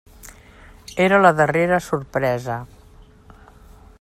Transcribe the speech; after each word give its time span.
Era 1.05 1.19
la 1.25 1.31
darrera 1.41 1.79
sorpresa. 1.89 2.57